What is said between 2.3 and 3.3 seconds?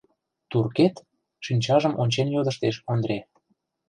йодыштеш Ондре.